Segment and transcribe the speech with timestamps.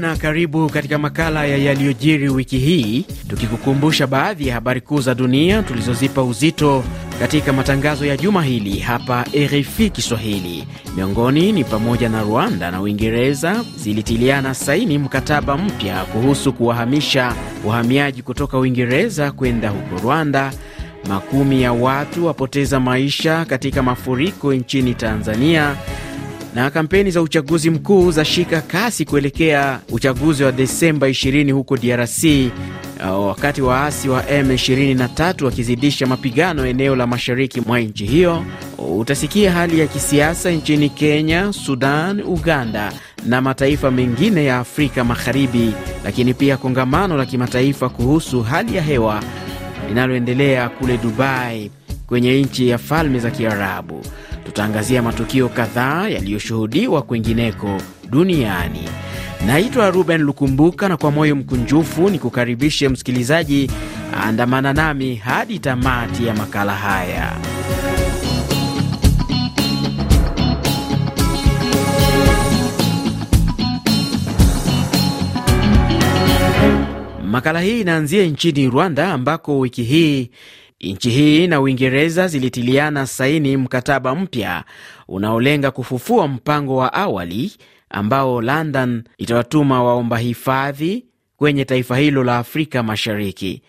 [0.00, 5.62] na karibu katika makala ya yaliyojiri wiki hii, tukikukumbusha baadhi ya habari kuu za dunia
[5.62, 6.84] tulizozipa uzito
[7.18, 10.66] katika matangazo ya juma hili hapa RFI Kiswahili.
[10.96, 18.58] Miongoni ni pamoja na Rwanda na Uingereza zilitiliana saini mkataba mpya kuhusu kuwahamisha wahamiaji kutoka
[18.58, 20.52] Uingereza kwenda huko Rwanda.
[21.08, 25.76] Makumi ya watu wapoteza maisha katika mafuriko nchini Tanzania
[26.54, 32.24] na kampeni za uchaguzi mkuu za shika kasi kuelekea uchaguzi wa Desemba 20 huko DRC,
[33.26, 38.44] wakati waasi wa M23 wakizidisha mapigano eneo la mashariki mwa nchi hiyo.
[38.78, 42.92] Utasikia hali ya kisiasa nchini Kenya, Sudan, Uganda
[43.26, 45.72] na mataifa mengine ya Afrika Magharibi,
[46.04, 49.22] lakini pia kongamano la kimataifa kuhusu hali ya hewa
[49.88, 51.70] linaloendelea kule Dubai
[52.06, 54.02] kwenye nchi ya Falme za Kiarabu.
[54.44, 58.88] Tutaangazia matukio kadhaa yaliyoshuhudiwa kwengineko duniani.
[59.46, 63.70] Naitwa Ruben Lukumbuka, na kwa moyo mkunjufu ni kukaribishe msikilizaji,
[64.22, 67.36] andamana nami hadi tamati ya makala haya.
[77.30, 80.30] Makala hii inaanzia nchini Rwanda ambako wiki hii
[80.80, 84.64] Nchi hii na Uingereza zilitiliana saini mkataba mpya
[85.08, 87.52] unaolenga kufufua mpango wa awali
[87.90, 91.04] ambao London itawatuma waomba hifadhi
[91.36, 93.62] kwenye taifa hilo la Afrika Mashariki.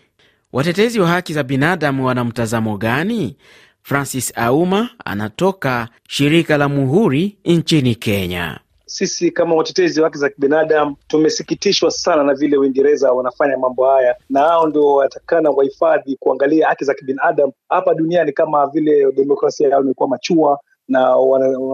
[0.53, 3.37] Watetezi wa haki za binadamu wana mtazamo gani?
[3.83, 8.59] Francis Auma anatoka shirika la Muhuri nchini Kenya.
[8.93, 14.15] Sisi kama watetezi wa haki za kibinadamu tumesikitishwa sana na vile Uingereza wanafanya mambo haya,
[14.29, 19.81] na hao ndio watakana wahifadhi kuangalia haki za kibinadamu hapa duniani, kama vile demokrasia yao
[19.81, 20.59] imekuwa machua
[20.91, 21.15] na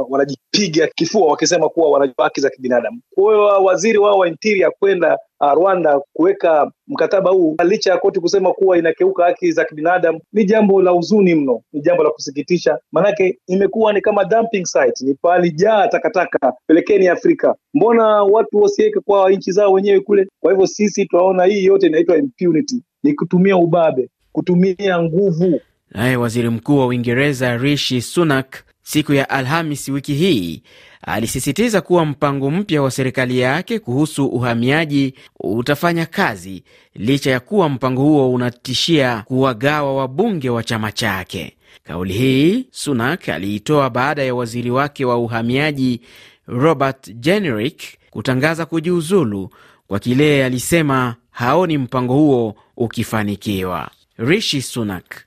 [0.09, 3.01] wanajipiga wana kifua wakisema kuwa wanajua haki za kibinadamu.
[3.15, 8.19] Kwa hiyo waziri wao wa interior kwenda uh, Rwanda kuweka mkataba huu licha ya koti
[8.19, 12.79] kusema kuwa inakeuka haki za kibinadamu ni jambo la huzuni mno, ni jambo la kusikitisha,
[12.91, 17.55] maanake imekuwa ni kama dumping site, ni pahali jaa takataka, pelekeni Afrika.
[17.73, 20.27] Mbona watu wasiweke kwa nchi zao wenyewe kule?
[20.39, 25.59] Kwa hivyo sisi tunaona hii yote inaitwa impunity, ni kutumia ubabe, kutumia nguvu.
[25.91, 30.61] Naye waziri mkuu wa Uingereza Rishi Sunak siku ya Alhamis wiki hii
[31.01, 36.63] alisisitiza kuwa mpango mpya wa serikali yake kuhusu uhamiaji utafanya kazi
[36.95, 41.53] licha ya kuwa mpango huo unatishia kuwagawa wabunge wa chama chake.
[41.83, 46.01] Kauli hii Sunak aliitoa baada ya waziri wake wa uhamiaji
[46.47, 49.49] Robert Jenrick kutangaza kujiuzulu
[49.87, 53.89] kwa kile alisema haoni mpango huo ukifanikiwa.
[54.17, 55.26] Rishi Sunak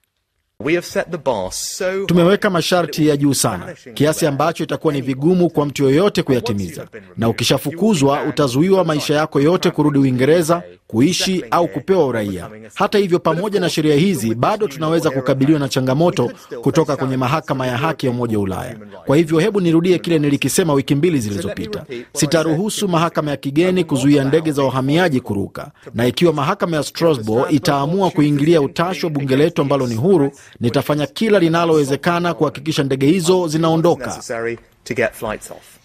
[2.06, 3.74] tumeweka masharti ya juu sana.
[3.94, 9.70] kiasi ambacho itakuwa ni vigumu kwa mtu yoyote kuyatimiza, na ukishafukuzwa utazuiwa maisha yako yote
[9.70, 12.48] kurudi Uingereza kuishi au kupewa uraia.
[12.74, 16.30] Hata hivyo, pamoja na sheria hizi, bado tunaweza kukabiliwa na changamoto
[16.62, 18.76] kutoka kwenye mahakama ya haki ya Umoja wa Ulaya.
[19.06, 24.52] Kwa hivyo, hebu nirudie kile nilikisema wiki mbili zilizopita: sitaruhusu mahakama ya kigeni kuzuia ndege
[24.52, 29.86] za wahamiaji kuruka, na ikiwa mahakama ya Strasbourg itaamua kuingilia utashi wa bunge letu ambalo
[29.86, 34.22] ni huru nitafanya kila linalowezekana kuhakikisha ndege hizo zinaondoka.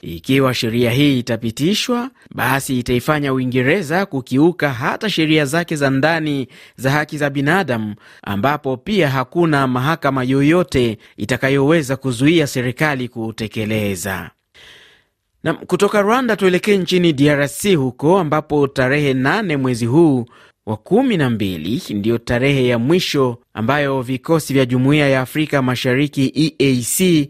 [0.02, 7.18] Ikiwa sheria hii itapitishwa, basi itaifanya Uingereza kukiuka hata sheria zake za ndani za haki
[7.18, 14.30] za binadamu, ambapo pia hakuna mahakama yoyote itakayoweza kuzuia serikali kutekeleza.
[15.44, 20.26] Na kutoka Rwanda tuelekee nchini DRC huko ambapo tarehe nane mwezi huu
[20.66, 26.54] wa kumi na mbili ndiyo tarehe ya mwisho ambayo vikosi vya Jumuiya ya Afrika Mashariki
[26.60, 27.30] EAC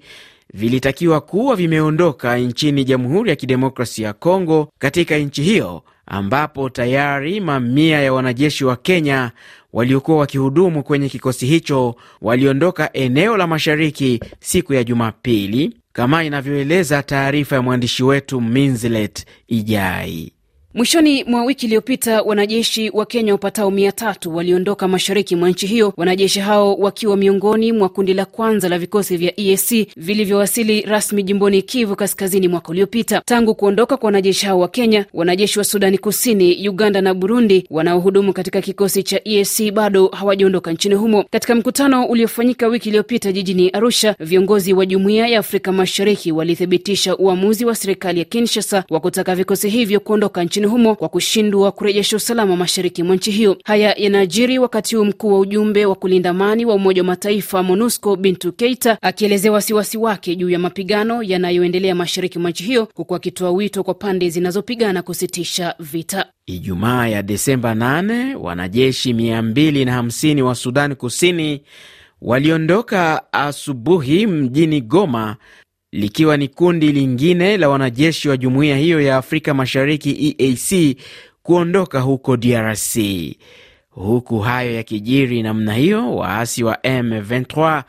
[0.53, 8.01] vilitakiwa kuwa vimeondoka nchini Jamhuri ya Kidemokrasia ya Kongo, katika nchi hiyo ambapo tayari mamia
[8.01, 9.31] ya wanajeshi wa Kenya
[9.73, 17.55] waliokuwa wakihudumu kwenye kikosi hicho waliondoka eneo la mashariki siku ya Jumapili, kama inavyoeleza taarifa
[17.55, 20.34] ya mwandishi wetu Minzilet Ijai.
[20.75, 25.93] Mwishoni mwa wiki iliyopita wanajeshi wa Kenya wapatao mia tatu waliondoka mashariki mwa nchi hiyo,
[25.97, 31.61] wanajeshi hao wakiwa miongoni mwa kundi la kwanza la vikosi vya EAC vilivyowasili rasmi jimboni
[31.61, 33.21] Kivu Kaskazini mwaka uliopita.
[33.25, 38.33] Tangu kuondoka kwa wanajeshi hao wa Kenya, wanajeshi wa Sudani Kusini, Uganda na Burundi wanaohudumu
[38.33, 41.23] katika kikosi cha EAC bado hawajaondoka nchini humo.
[41.31, 47.65] Katika mkutano uliofanyika wiki iliyopita jijini Arusha, viongozi wa Jumuiya ya Afrika Mashariki walithibitisha uamuzi
[47.65, 52.17] wa serikali ya Kinshasa wa kutaka vikosi hivyo kuondoka nchini nchini humo kwa kushindwa kurejesha
[52.17, 53.57] usalama mashariki mwa nchi hiyo.
[53.63, 58.15] Haya yanajiri wakati huu mkuu wa ujumbe wa kulinda amani wa Umoja wa Mataifa MONUSCO
[58.15, 63.51] Bintu Keita akielezea wasiwasi wake juu ya mapigano yanayoendelea mashariki mwa nchi hiyo, huku akitoa
[63.51, 66.25] wito kwa pande zinazopigana kusitisha vita.
[66.45, 71.61] Ijumaa ya Desemba 8 wanajeshi 250 wa Sudani Kusini
[72.21, 75.35] waliondoka asubuhi mjini Goma,
[75.95, 80.97] likiwa ni kundi lingine la wanajeshi wa jumuiya hiyo ya Afrika Mashariki EAC
[81.43, 82.97] kuondoka huko DRC.
[83.89, 87.83] Huku hayo yakijiri namna hiyo, waasi wa M23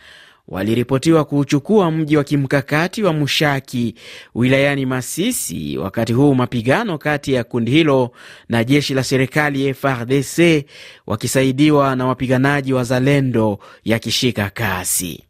[0.48, 3.94] waliripotiwa kuuchukua mji wa kimkakati wa Mushaki
[4.34, 8.10] wilayani Masisi, wakati huu mapigano kati ya kundi hilo
[8.48, 10.64] na jeshi la serikali FARDC
[11.06, 15.24] wakisaidiwa na wapiganaji wa Zalendo yakishika kasi.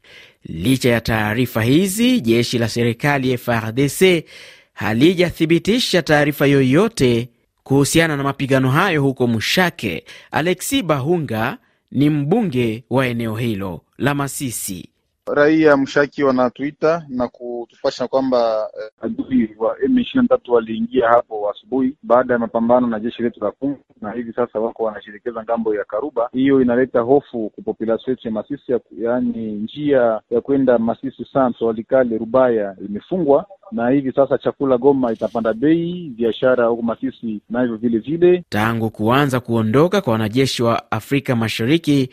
[0.48, 4.24] Licha ya taarifa hizi, jeshi la serikali FARDC
[4.72, 7.28] halijathibitisha taarifa yoyote
[7.62, 10.04] kuhusiana na mapigano hayo huko Mushake.
[10.30, 11.58] Alexi Bahunga
[11.92, 14.88] ni mbunge wa eneo hilo la Masisi.
[15.34, 22.38] Raia mshaki wanatuita na kutupasha kwamba eh, adui wa M23 waliingia hapo asubuhi baada ya
[22.38, 26.28] mapambano na jeshi letu la Kongo, na hivi sasa wako wanashirikiza ng'ambo ya Karuba.
[26.32, 32.18] Hiyo inaleta hofu kwa population yetu ya Masisi, yaani njia ya kwenda Masisi Santo, Walikale,
[32.18, 38.44] Rubaya imefungwa na hivi sasa chakula Goma itapanda bei, biashara huko Masisi navyo vile vile.
[38.48, 42.10] Tangu kuanza kuondoka kwa wanajeshi wa Afrika Mashariki,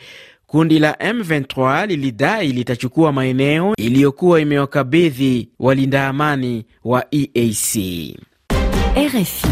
[0.54, 7.76] kundi la M23 lilidai litachukua maeneo iliyokuwa imewakabidhi walinda amani wa EAC.
[8.96, 9.46] RFI.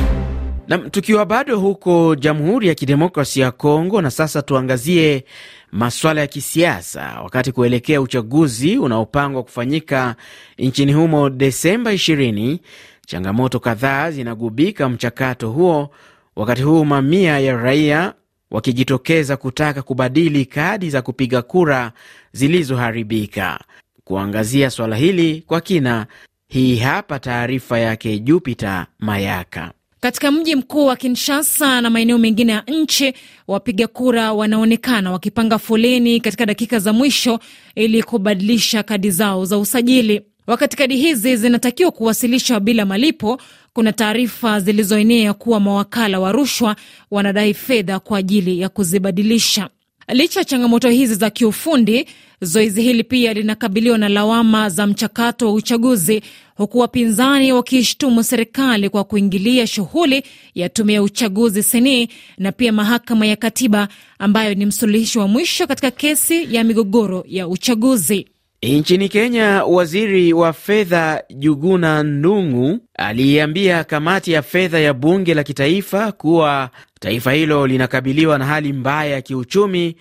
[0.68, 5.24] Na tukiwa bado huko Jamhuri ya Kidemokrasia ya Kongo, na sasa tuangazie
[5.72, 10.16] maswala ya kisiasa wakati kuelekea uchaguzi unaopangwa kufanyika
[10.58, 12.58] nchini humo Desemba 20.
[13.06, 15.90] Changamoto kadhaa zinagubika mchakato huo,
[16.36, 18.12] wakati huu mamia ya raia
[18.52, 21.92] wakijitokeza kutaka kubadili kadi za kupiga kura
[22.32, 23.60] zilizoharibika.
[24.04, 26.06] Kuangazia swala hili kwa kina,
[26.48, 29.72] hii hapa taarifa yake Jupiter Mayaka.
[30.00, 33.12] Katika mji mkuu wa Kinshasa na maeneo mengine ya nchi,
[33.48, 37.38] wapiga kura wanaonekana wakipanga foleni katika dakika za mwisho
[37.74, 40.22] ili kubadilisha kadi zao za usajili.
[40.46, 43.40] Wakati kadi hizi zinatakiwa kuwasilishwa bila malipo,
[43.72, 46.76] kuna taarifa zilizoenea kuwa mawakala wa rushwa
[47.10, 49.68] wanadai fedha kwa ajili ya kuzibadilisha.
[50.08, 52.06] Licha ya changamoto hizi za kiufundi,
[52.40, 56.22] zoezi hili pia linakabiliwa na lawama za mchakato wa uchaguzi,
[56.56, 60.22] huku wapinzani wakiishtumu serikali kwa kuingilia shughuli
[60.54, 63.88] ya tume ya uchaguzi seni na pia mahakama ya katiba
[64.18, 68.26] ambayo ni msuluhishi wa mwisho katika kesi ya migogoro ya uchaguzi.
[68.62, 76.12] Nchini Kenya, waziri wa fedha Juguna Ndung'u aliiambia kamati ya fedha ya bunge la kitaifa
[76.12, 76.70] kuwa
[77.00, 79.96] taifa hilo linakabiliwa na hali mbaya ya kiuchumi,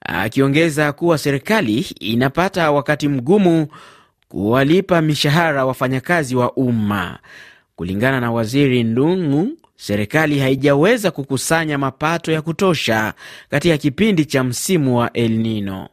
[0.00, 3.66] akiongeza kuwa serikali inapata wakati mgumu
[4.28, 7.18] kuwalipa mishahara wafanyakazi wa umma.
[7.76, 13.14] Kulingana na waziri Ndung'u, serikali haijaweza kukusanya mapato ya kutosha
[13.50, 15.88] katika kipindi cha msimu wa El Nino.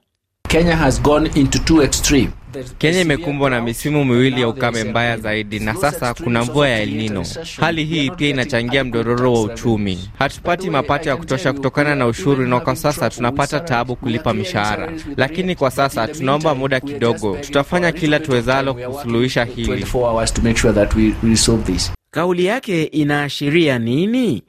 [0.52, 2.32] Kenya has gone into two extreme.
[2.78, 6.90] Kenya imekumbwa na misimu miwili ya ukame mbaya zaidi na sasa kuna mvua ya El
[6.92, 7.26] Nino.
[7.60, 10.10] Hali hii pia inachangia mdororo wa uchumi.
[10.20, 15.56] Hatupati mapato ya kutosha kutokana na ushuru, na kwa sasa tunapata taabu kulipa mishahara, lakini
[15.56, 17.38] kwa sasa tunaomba muda kidogo.
[17.42, 19.86] Tutafanya kila tuwezalo kusuluhisha hili.
[22.12, 24.44] Kauli yake inaashiria nini?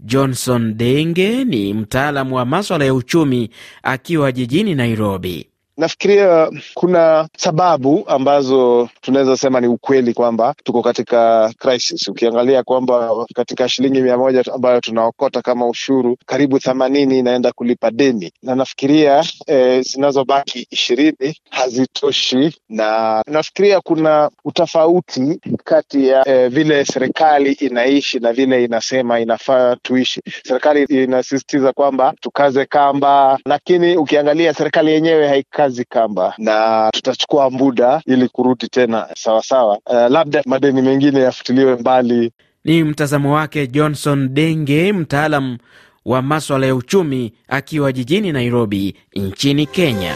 [0.00, 3.50] Johnson Denge ni mtaalamu wa maswala ya uchumi
[3.82, 5.48] akiwa jijini Nairobi.
[5.76, 12.08] Nafikiria kuna sababu ambazo tunaweza sema ni ukweli kwamba tuko katika crisis.
[12.08, 18.32] Ukiangalia kwamba katika shilingi mia moja ambayo tunaokota kama ushuru, karibu themanini inaenda kulipa deni,
[18.42, 27.52] na nafikiria eh, zinazobaki ishirini hazitoshi, na nafikiria kuna utofauti kati ya eh, vile serikali
[27.52, 30.20] inaishi na vile inasema inafaa tuishi.
[30.44, 38.02] Serikali inasisitiza kwamba tukaze kamba, lakini ukiangalia serikali yenyewe haika kazi kamba na tutachukua muda
[38.06, 39.78] ili kurudi tena sawasawa.
[39.86, 42.32] Uh, labda madeni mengine yafutiliwe mbali.
[42.64, 45.58] Ni mtazamo wake Johnson Denge, mtaalam
[46.04, 50.14] wa maswala ya uchumi akiwa jijini Nairobi nchini Kenya.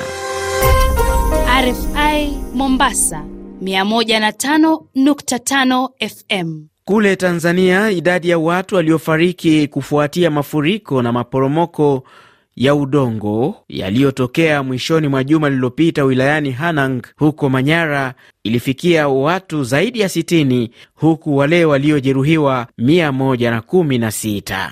[1.63, 3.25] RFI Mombasa
[3.63, 6.67] 105.5 FM.
[6.85, 12.03] Kule Tanzania, idadi ya watu waliofariki kufuatia mafuriko na maporomoko
[12.59, 20.09] ya udongo yaliyotokea mwishoni mwa juma lililopita wilayani Hanang huko Manyara ilifikia watu zaidi ya
[20.09, 24.71] 60 huku wale waliojeruhiwa 116.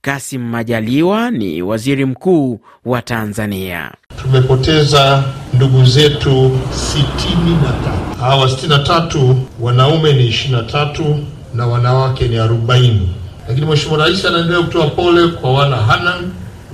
[0.00, 3.90] Kasim Majaliwa ni waziri mkuu wa Tanzania.
[4.22, 5.24] Tumepoteza
[5.54, 8.20] ndugu zetu sitini na tatu.
[8.20, 11.18] Hawa sitini na tatu wanaume ni ishirini na tatu
[11.54, 13.14] na wanawake ni arobaini.
[13.48, 16.22] Lakini Mheshimiwa Rais anaendelea kutoa pole kwa wana Hanang,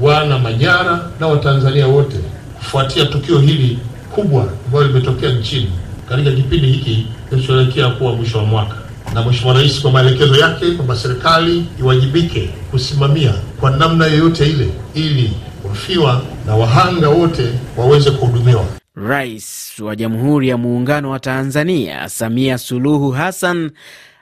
[0.00, 2.16] wana Manyara na Watanzania wote
[2.58, 3.78] kufuatia tukio hili
[4.14, 5.70] kubwa ambalo limetokea nchini
[6.08, 8.74] katika kipindi hiki kinachoelekea kuwa mwisho wa mwaka
[9.14, 15.30] na Mheshimiwa Rais kwa maelekezo yake kwamba serikali iwajibike kusimamia kwa namna yoyote ile ili
[15.68, 18.64] wafiwa na wahanga wote waweze kuhudumiwa.
[18.94, 23.70] Rais wa Jamhuri ya Muungano wa Tanzania Samia Suluhu Hassan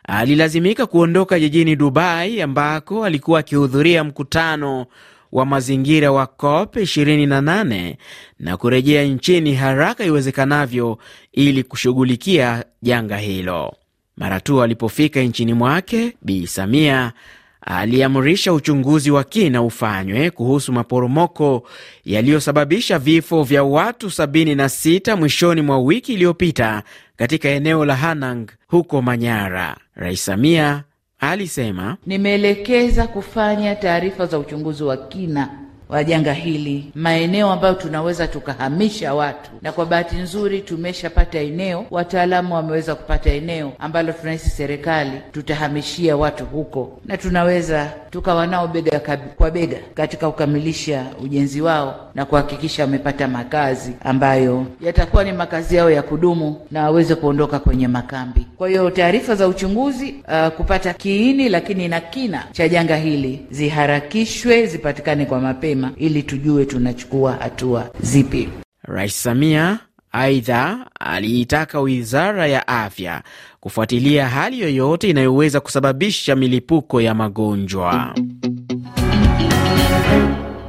[0.08, 4.86] alilazimika kuondoka jijini Dubai ambako alikuwa akihudhuria mkutano
[5.32, 7.94] wa mazingira wa COP 28
[8.38, 10.98] na kurejea nchini haraka iwezekanavyo
[11.32, 13.74] ili kushughulikia janga hilo.
[14.16, 17.12] Mara tu alipofika nchini mwake, Bi Samia
[17.60, 21.68] aliamrisha uchunguzi wa kina ufanywe kuhusu maporomoko
[22.04, 26.82] yaliyosababisha vifo vya watu 76 mwishoni mwa wiki iliyopita
[27.16, 29.76] katika eneo la Hanang huko Manyara.
[29.94, 30.84] Rais Samia
[31.18, 35.50] alisema, nimeelekeza kufanya taarifa za uchunguzi wa kina
[35.88, 42.54] wa janga hili, maeneo ambayo tunaweza tukahamisha watu, na kwa bahati nzuri tumeshapata eneo, wataalamu
[42.54, 49.00] wameweza kupata eneo ambalo tunahisi serikali tutahamishia watu huko, na tunaweza tukawa nao bega
[49.36, 55.90] kwa bega katika kukamilisha ujenzi wao na kuhakikisha wamepata makazi ambayo yatakuwa ni makazi yao
[55.90, 58.46] ya kudumu na waweze kuondoka kwenye makambi.
[58.56, 64.66] Kwa hiyo taarifa za uchunguzi uh, kupata kiini lakini na kina cha janga hili ziharakishwe,
[64.66, 68.48] zipatikane kwa mapema ili tujue tunachukua hatua zipi.
[68.82, 69.78] Rais Samia
[70.12, 73.22] aidha aliitaka wizara ya afya
[73.60, 78.14] kufuatilia hali yoyote inayoweza kusababisha milipuko ya magonjwa.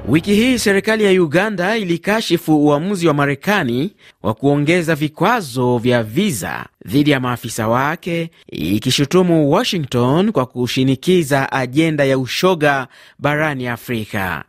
[0.09, 7.11] Wiki hii serikali ya Uganda ilikashifu uamuzi wa Marekani wa kuongeza vikwazo vya viza dhidi
[7.11, 12.87] ya maafisa wake, ikishutumu Washington kwa kushinikiza ajenda ya ushoga
[13.19, 14.43] barani Afrika.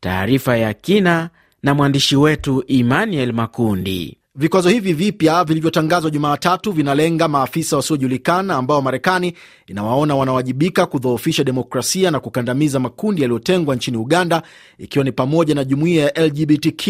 [0.00, 1.30] Taarifa ya kina
[1.62, 4.16] na mwandishi wetu Emmanuel Makundi.
[4.34, 9.34] Vikwazo hivi vipya vilivyotangazwa Jumatatu vinalenga maafisa wasiojulikana ambao Marekani
[9.66, 14.42] inawaona wanawajibika kudhoofisha demokrasia na kukandamiza makundi yaliyotengwa nchini Uganda,
[14.78, 16.88] ikiwa ni pamoja na jumuiya ya LGBTQ.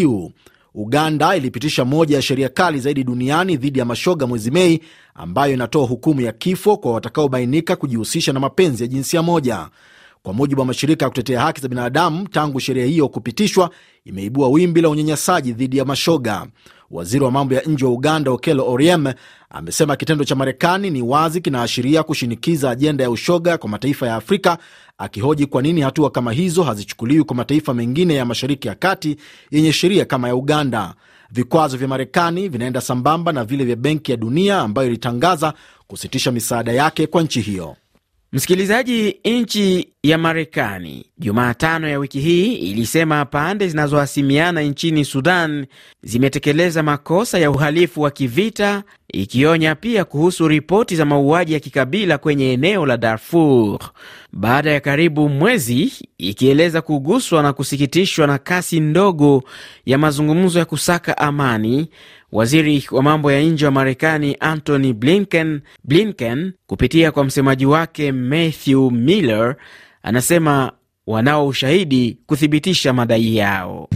[0.75, 4.81] Uganda ilipitisha moja ya sheria kali zaidi duniani dhidi ya mashoga mwezi Mei,
[5.15, 9.67] ambayo inatoa hukumu ya kifo kwa watakaobainika kujihusisha na mapenzi ya jinsia moja.
[10.23, 13.69] Kwa mujibu wa mashirika ya kutetea haki za binadamu, tangu sheria hiyo kupitishwa
[14.05, 16.47] imeibua wimbi la unyanyasaji dhidi ya mashoga.
[16.91, 19.13] Waziri wa mambo ya nje wa Uganda, Okello Oryem,
[19.49, 24.57] amesema kitendo cha Marekani ni wazi kinaashiria kushinikiza ajenda ya ushoga kwa mataifa ya Afrika,
[24.97, 29.17] akihoji kwa nini hatua kama hizo hazichukuliwi kwa mataifa mengine ya Mashariki ya Kati
[29.51, 30.93] yenye sheria kama ya Uganda.
[31.31, 35.53] Vikwazo vya Marekani vinaenda sambamba na vile vya Benki ya Dunia ambayo ilitangaza
[35.87, 37.75] kusitisha misaada yake kwa nchi hiyo.
[38.33, 45.65] Msikilizaji, nchi ya Marekani Jumatano ya wiki hii ilisema pande zinazohasimiana nchini Sudan
[46.03, 48.83] zimetekeleza makosa ya uhalifu wa kivita,
[49.13, 53.79] ikionya pia kuhusu ripoti za mauaji ya kikabila kwenye eneo la Darfur
[54.33, 59.43] baada ya karibu mwezi, ikieleza kuguswa na kusikitishwa na kasi ndogo
[59.85, 61.89] ya mazungumzo ya kusaka amani.
[62.31, 68.89] Waziri wa mambo ya nje wa Marekani Antony Blinken, Blinken kupitia kwa msemaji wake Matthew
[68.91, 69.55] Miller
[70.03, 70.71] anasema
[71.07, 73.89] wanao ushahidi kuthibitisha madai yao.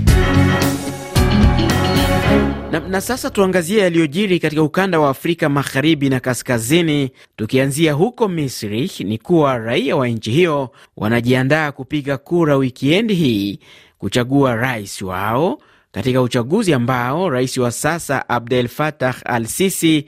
[2.71, 8.91] Na, na sasa tuangazie yaliyojiri katika ukanda wa Afrika magharibi na kaskazini, tukianzia huko Misri.
[8.99, 13.59] Ni kuwa raia wa nchi hiyo wanajiandaa kupiga kura wikiendi hii
[13.97, 15.59] kuchagua rais wao
[15.95, 20.05] katika uchaguzi ambao rais wa sasa Abdel Fattah al-Sisi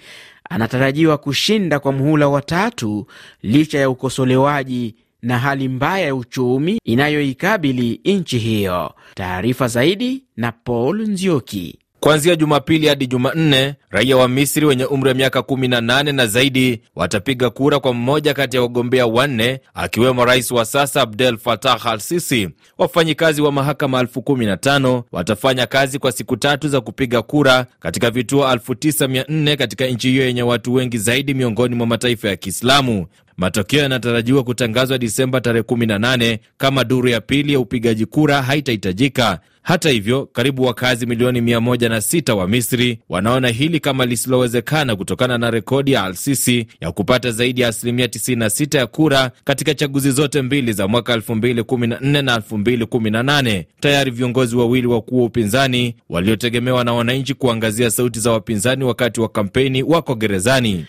[0.50, 3.08] anatarajiwa kushinda kwa muhula wa tatu
[3.44, 8.94] licha ya ukosolewaji na hali mbaya ya uchumi inayoikabili nchi hiyo.
[9.16, 11.80] Taarifa zaidi na Paul Nzioki.
[12.00, 17.50] Kuanzia Jumapili hadi Jumanne, raia wa Misri wenye umri wa miaka 18 na zaidi watapiga
[17.50, 22.50] kura kwa mmoja kati ya wagombea wanne, akiwemo rais wa sasa Abdel Fattah al-Sisi.
[22.78, 27.66] Wafanyikazi wa mahakama elfu kumi na tano watafanya kazi kwa siku tatu za kupiga kura
[27.80, 33.06] katika vituo 9400 katika nchi hiyo yenye watu wengi zaidi miongoni mwa mataifa ya Kiislamu.
[33.38, 39.40] Matokeo yanatarajiwa kutangazwa Disemba tarehe 18 kama duru ya pili ya upigaji kura haitahitajika.
[39.62, 45.92] Hata hivyo, karibu wakazi milioni 106 wa Misri wanaona hili kama lisilowezekana kutokana na rekodi
[45.92, 50.88] ya Al-Sisi ya kupata zaidi ya asilimia 96 ya kura katika chaguzi zote mbili za
[50.88, 53.64] mwaka 2014 na 2018.
[53.80, 59.30] Tayari viongozi wawili wakuu wa upinzani waliotegemewa na wananchi kuangazia sauti za wapinzani wakati wa
[59.30, 60.86] kampeni wako gerezani.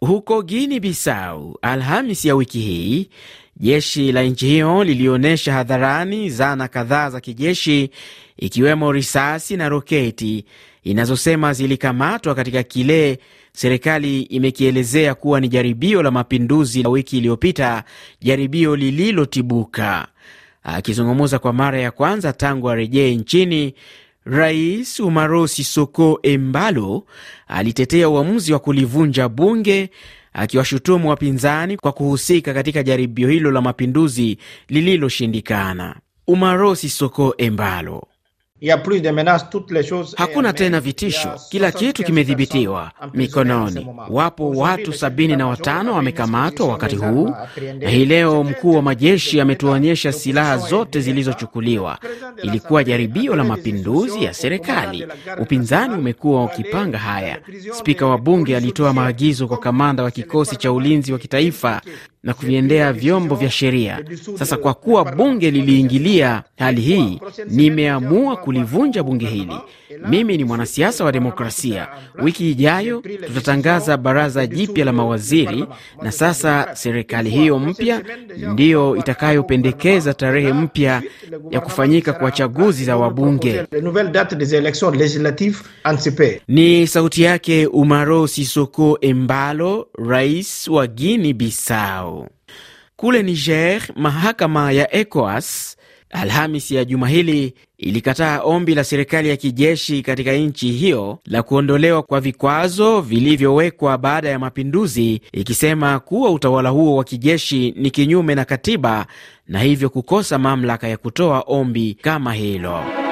[0.00, 3.08] Huko Guinea Bissau, Alhamis ya wiki hii,
[3.56, 7.90] jeshi la nchi hiyo lilionyesha hadharani zana kadhaa za kijeshi
[8.36, 10.44] ikiwemo risasi na roketi
[10.82, 13.18] inazosema zilikamatwa katika kile
[13.52, 17.84] serikali imekielezea kuwa ni jaribio la mapinduzi la wiki iliyopita,
[18.22, 20.08] jaribio lililotibuka.
[20.62, 23.74] Akizungumza kwa mara ya kwanza tangu arejee nchini,
[24.26, 27.04] Rais Umaro Sisoko Embalo
[27.48, 29.90] alitetea uamuzi wa kulivunja bunge
[30.32, 34.38] akiwashutumu wapinzani kwa kuhusika katika jaribio hilo la mapinduzi
[34.68, 35.96] lililoshindikana.
[36.26, 38.06] Umaro Sisoko Embalo
[40.16, 43.86] Hakuna tena vitisho, kila kitu kimedhibitiwa mikononi.
[44.10, 47.34] Wapo watu sabini na watano wamekamatwa wakati huu,
[47.80, 51.98] na hii leo mkuu wa majeshi ametuonyesha silaha zote zilizochukuliwa.
[52.42, 55.06] Ilikuwa jaribio la mapinduzi ya serikali.
[55.40, 57.38] Upinzani umekuwa ukipanga haya.
[57.72, 61.80] Spika wa bunge alitoa maagizo kwa kamanda wa kikosi cha ulinzi wa kitaifa
[62.24, 64.04] na kuviendea vyombo vya sheria.
[64.38, 69.56] Sasa kwa kuwa bunge liliingilia hali hii, nimeamua kulivunja bunge hili.
[70.08, 71.88] Mimi ni mwanasiasa wa demokrasia.
[72.22, 75.64] Wiki ijayo tutatangaza baraza jipya la mawaziri,
[76.02, 78.02] na sasa serikali hiyo mpya
[78.52, 81.02] ndiyo itakayopendekeza tarehe mpya
[81.50, 83.64] ya kufanyika kwa chaguzi za wabunge.
[86.48, 92.13] Ni sauti yake Umaro Sisoko Embalo, rais wa Guinea Bissau.
[92.96, 95.76] Kule Niger, mahakama ya ECOWAS
[96.14, 102.02] Alhamis ya juma hili ilikataa ombi la serikali ya kijeshi katika nchi hiyo la kuondolewa
[102.02, 108.44] kwa vikwazo vilivyowekwa baada ya mapinduzi, ikisema kuwa utawala huo wa kijeshi ni kinyume na
[108.44, 109.06] katiba
[109.48, 113.03] na hivyo kukosa mamlaka ya kutoa ombi kama hilo.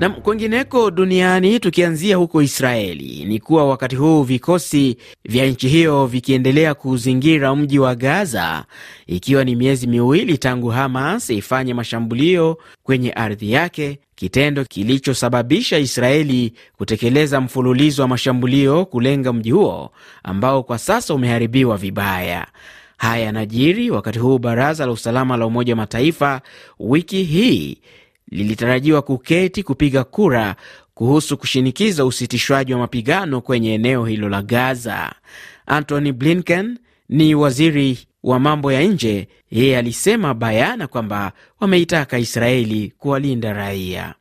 [0.00, 6.74] Na kwengineko duniani, tukianzia huko Israeli, ni kuwa wakati huu vikosi vya nchi hiyo vikiendelea
[6.74, 8.64] kuzingira mji wa Gaza,
[9.06, 17.40] ikiwa ni miezi miwili tangu Hamas ifanye mashambulio kwenye ardhi yake, kitendo kilichosababisha Israeli kutekeleza
[17.40, 19.90] mfululizo wa mashambulio kulenga mji huo
[20.22, 22.46] ambao kwa sasa umeharibiwa vibaya.
[22.96, 26.40] Haya yanajiri wakati huu baraza la usalama la Umoja wa Mataifa
[26.78, 27.78] wiki hii
[28.30, 30.56] lilitarajiwa kuketi kupiga kura
[30.94, 35.12] kuhusu kushinikiza usitishwaji wa mapigano kwenye eneo hilo la Gaza.
[35.66, 43.52] Antony Blinken ni waziri wa mambo ya nje, yeye alisema bayana kwamba wameitaka Israeli kuwalinda
[43.52, 44.14] raia.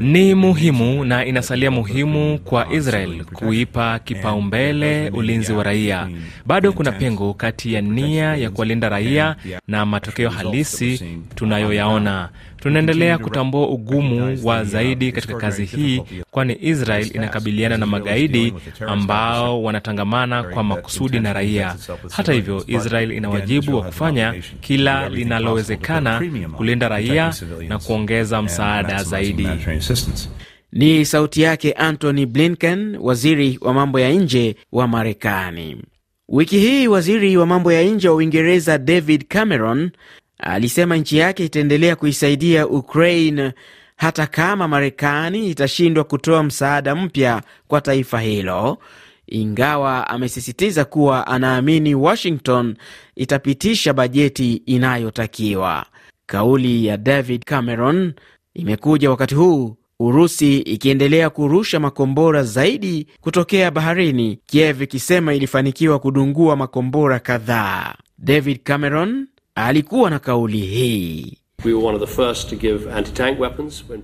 [0.00, 6.08] Ni muhimu na inasalia muhimu kwa Israel kuipa kipaumbele ulinzi wa raia.
[6.46, 9.36] Bado kuna pengo kati ya nia ya kuwalinda raia
[9.68, 11.02] na matokeo halisi
[11.34, 12.28] tunayoyaona.
[12.60, 18.54] Tunaendelea kutambua ugumu wa zaidi katika kazi hii, kwani Israel inakabiliana na magaidi
[18.86, 21.76] ambao wanatangamana kwa makusudi na raia.
[22.10, 26.22] Hata hivyo, Israel ina wajibu wa kufanya kila linalowezekana
[26.56, 27.34] kulinda raia
[27.68, 29.48] na kuongeza msaada zaidi.
[30.72, 35.82] Ni sauti yake Antony Blinken, waziri wa mambo ya nje wa Marekani.
[36.28, 39.90] Wiki hii waziri wa mambo ya nje wa Uingereza David Cameron
[40.42, 43.52] alisema nchi yake itaendelea kuisaidia Ukraine
[43.96, 48.78] hata kama Marekani itashindwa kutoa msaada mpya kwa taifa hilo,
[49.26, 52.76] ingawa amesisitiza kuwa anaamini Washington
[53.16, 55.86] itapitisha bajeti inayotakiwa.
[56.26, 58.12] Kauli ya David Cameron
[58.54, 67.18] imekuja wakati huu Urusi ikiendelea kurusha makombora zaidi kutokea baharini, Kiev ikisema ilifanikiwa kudungua makombora
[67.18, 67.94] kadhaa.
[68.18, 69.26] David Cameron
[69.64, 71.36] alikuwa na kauli hii.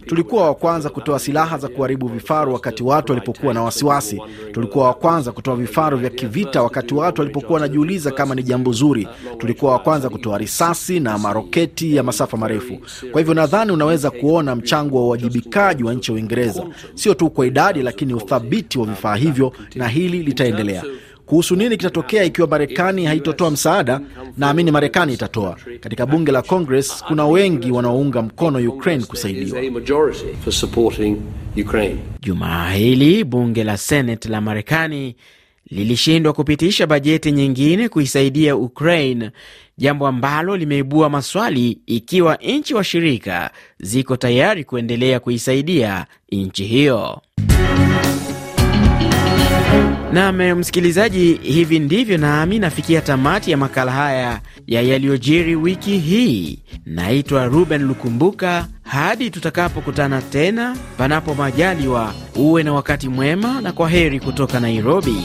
[0.06, 4.22] Tulikuwa wa kwanza kutoa silaha za kuharibu vifaru wakati watu walipokuwa na wasiwasi.
[4.52, 9.08] Tulikuwa wa kwanza kutoa vifaru vya kivita wakati watu walipokuwa wanajiuliza kama ni jambo zuri.
[9.38, 12.78] Tulikuwa wa kwanza kutoa risasi na maroketi ya masafa marefu.
[13.12, 16.64] Kwa hivyo nadhani unaweza kuona mchango wa uwajibikaji wa nchi ya Uingereza,
[16.94, 20.84] sio tu kwa idadi, lakini uthabiti wa vifaa hivyo, na hili litaendelea.
[21.26, 24.00] Kuhusu nini kitatokea ikiwa Marekani haitotoa msaada,
[24.36, 25.56] naamini Marekani itatoa.
[25.80, 29.60] Katika bunge la Congress kuna wengi wanaounga mkono Ukraine kusaidiwa.
[32.22, 35.16] Jumaa hili bunge la Senate la Marekani
[35.70, 39.30] lilishindwa kupitisha bajeti nyingine kuisaidia Ukraine,
[39.78, 47.20] jambo ambalo limeibua maswali ikiwa nchi washirika ziko tayari kuendelea kuisaidia nchi hiyo.
[50.12, 56.58] Nam msikilizaji, hivi ndivyo nami nafikia tamati ya makala haya ya yaliyojiri wiki hii.
[56.86, 64.20] Naitwa Ruben Lukumbuka, hadi tutakapokutana tena, panapo majaliwa, uwe na wakati mwema na kwa heri
[64.20, 65.16] kutoka Nairobi.